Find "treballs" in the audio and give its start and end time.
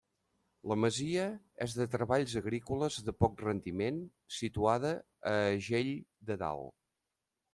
1.95-2.31